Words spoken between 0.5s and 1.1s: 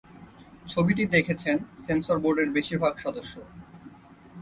ছবিটি